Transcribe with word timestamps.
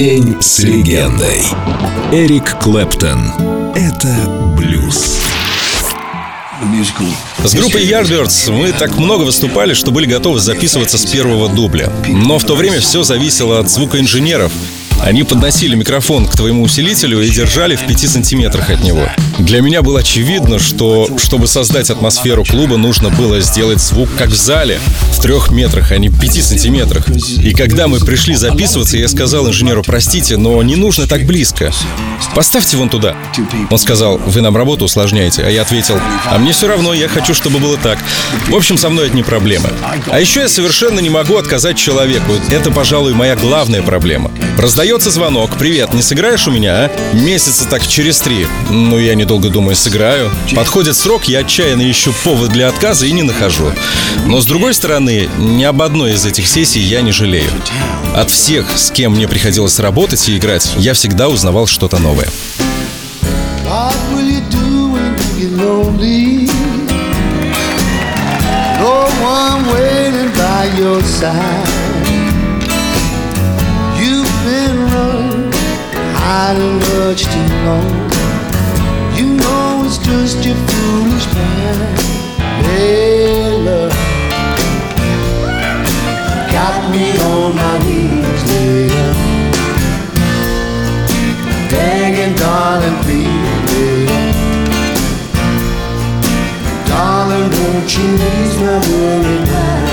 День 0.00 0.40
с 0.40 0.60
легендой. 0.60 1.42
Эрик 2.10 2.58
Клэптон. 2.58 3.20
Это 3.74 4.54
блюз. 4.56 5.20
С 7.44 7.54
группой 7.54 7.84
Yardbirds 7.86 8.50
мы 8.50 8.72
так 8.72 8.96
много 8.96 9.24
выступали, 9.24 9.74
что 9.74 9.90
были 9.90 10.06
готовы 10.06 10.40
записываться 10.40 10.96
с 10.96 11.04
первого 11.04 11.50
дубля. 11.50 11.92
Но 12.08 12.38
в 12.38 12.44
то 12.44 12.56
время 12.56 12.80
все 12.80 13.02
зависело 13.02 13.58
от 13.58 13.68
звукоинженеров. 13.68 14.52
Они 15.02 15.24
подносили 15.24 15.74
микрофон 15.74 16.26
к 16.26 16.36
твоему 16.36 16.62
усилителю 16.62 17.22
и 17.22 17.30
держали 17.30 17.74
в 17.76 17.86
пяти 17.86 18.06
сантиметрах 18.06 18.70
от 18.70 18.82
него. 18.82 19.08
Для 19.38 19.60
меня 19.62 19.82
было 19.82 20.00
очевидно, 20.00 20.58
что 20.58 21.08
чтобы 21.18 21.46
создать 21.46 21.90
атмосферу 21.90 22.44
клуба, 22.44 22.76
нужно 22.76 23.08
было 23.08 23.40
сделать 23.40 23.80
звук 23.80 24.10
как 24.18 24.28
в 24.28 24.36
зале, 24.36 24.78
в 25.12 25.20
трех 25.20 25.50
метрах, 25.50 25.92
а 25.92 25.98
не 25.98 26.10
пяти 26.10 26.42
сантиметрах. 26.42 27.08
И 27.08 27.52
когда 27.54 27.88
мы 27.88 27.98
пришли 28.00 28.34
записываться, 28.34 28.98
я 28.98 29.08
сказал 29.08 29.48
инженеру, 29.48 29.82
простите, 29.84 30.36
но 30.36 30.62
не 30.62 30.76
нужно 30.76 31.06
так 31.06 31.24
близко. 31.24 31.72
Поставьте 32.34 32.76
вон 32.76 32.88
туда. 32.90 33.16
Он 33.70 33.78
сказал, 33.78 34.18
вы 34.18 34.40
нам 34.42 34.56
работу 34.56 34.84
усложняете. 34.84 35.42
А 35.42 35.50
я 35.50 35.62
ответил, 35.62 35.98
а 36.26 36.38
мне 36.38 36.52
все 36.52 36.68
равно, 36.68 36.92
я 36.92 37.08
хочу, 37.08 37.34
чтобы 37.34 37.58
было 37.58 37.76
так. 37.78 37.98
В 38.48 38.54
общем, 38.54 38.76
со 38.76 38.90
мной 38.90 39.06
это 39.06 39.16
не 39.16 39.22
проблема. 39.22 39.70
А 40.10 40.20
еще 40.20 40.40
я 40.40 40.48
совершенно 40.48 41.00
не 41.00 41.10
могу 41.10 41.36
отказать 41.36 41.78
человеку. 41.78 42.32
Это, 42.50 42.70
пожалуй, 42.70 43.14
моя 43.14 43.36
главная 43.36 43.82
проблема. 43.82 44.30
Раздается 44.90 45.12
звонок. 45.12 45.56
Привет, 45.56 45.94
не 45.94 46.02
сыграешь 46.02 46.48
у 46.48 46.50
меня, 46.50 46.72
а? 46.74 46.90
Месяца 47.12 47.64
так 47.68 47.86
через 47.86 48.18
три. 48.18 48.48
Ну, 48.70 48.98
я 48.98 49.14
недолго 49.14 49.48
думаю, 49.48 49.76
сыграю. 49.76 50.32
Подходит 50.56 50.96
срок, 50.96 51.26
я 51.26 51.38
отчаянно 51.38 51.88
ищу 51.88 52.12
повод 52.24 52.50
для 52.50 52.68
отказа 52.68 53.06
и 53.06 53.12
не 53.12 53.22
нахожу. 53.22 53.72
Но 54.26 54.40
с 54.40 54.46
другой 54.46 54.74
стороны, 54.74 55.28
ни 55.38 55.62
об 55.62 55.80
одной 55.80 56.14
из 56.14 56.26
этих 56.26 56.48
сессий 56.48 56.80
я 56.80 57.02
не 57.02 57.12
жалею. 57.12 57.52
От 58.16 58.30
всех, 58.30 58.76
с 58.76 58.90
кем 58.90 59.12
мне 59.12 59.28
приходилось 59.28 59.78
работать 59.78 60.28
и 60.28 60.36
играть, 60.36 60.72
я 60.76 60.94
всегда 60.94 61.28
узнавал 61.28 61.68
что-то 61.68 61.98
новое. 61.98 62.26
Your 70.78 71.02
side. 71.02 71.79
Much 77.10 77.24
too 77.24 77.48
long. 77.66 77.90
You 79.18 79.26
know 79.34 79.82
it's 79.84 79.98
just 79.98 80.44
your 80.46 80.54
foolish 80.54 81.26
pride. 81.34 81.98
Hey, 82.62 83.64
got 86.52 86.76
me 86.92 87.06
on 87.30 87.56
my 87.56 87.76
knees, 87.84 88.42
later. 88.50 89.12
Begging, 91.72 92.34
darling, 92.36 92.98
please, 93.02 93.60
later. 93.72 94.22
Darling, 96.86 97.50
won't 97.56 97.90
you 97.96 98.08
ease 98.30 98.56
my 98.60 98.78
worry 98.88 99.38
now? 99.46 99.89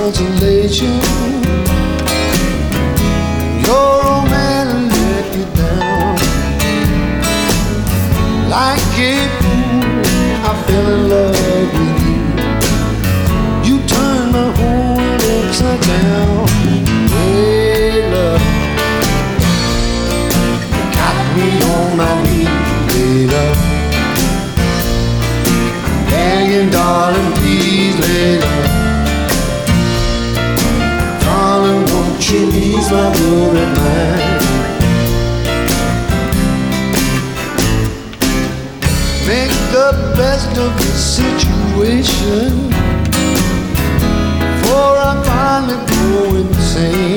Consolation. 0.00 1.39
My 32.90 33.08
worried? 33.20 33.70
Make 39.26 39.54
the 39.70 39.90
best 40.16 40.50
of 40.58 40.76
the 40.76 40.92
situation. 41.14 42.68
Before 44.40 44.96
I 45.08 45.22
finally 45.24 45.78
go 45.86 46.36
insane. 46.36 47.09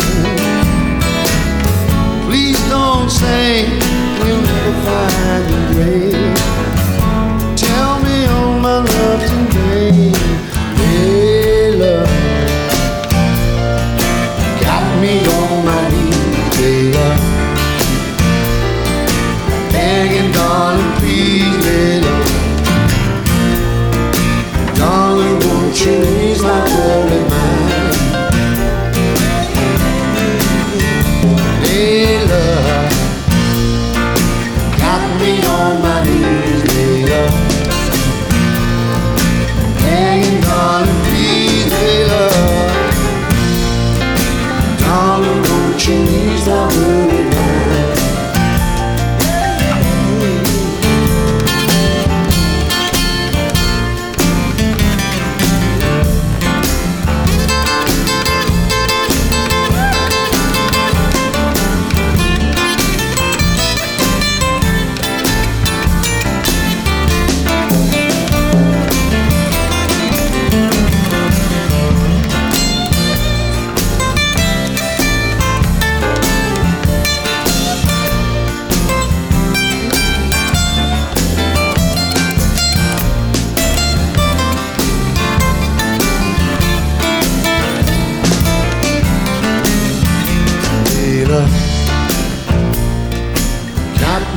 Oh. 46.66 46.93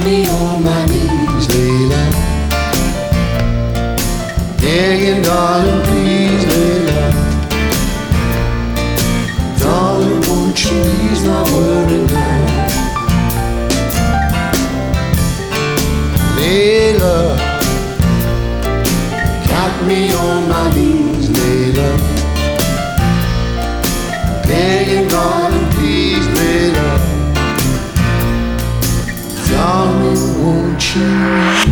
Me 0.05 0.29
on 0.29 0.62
my 0.62 0.84
knees, 0.87 1.47
Layla. 1.49 2.03
Begging, 4.60 5.22
darling, 5.22 5.83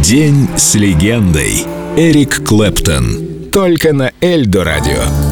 День 0.03 0.49
с 0.57 0.75
легендой. 0.75 1.65
Эрик 1.97 2.45
Клэптон. 2.47 3.51
Только 3.53 3.93
на 3.93 4.13
Эльдо 4.21 4.65
радио. 4.65 5.24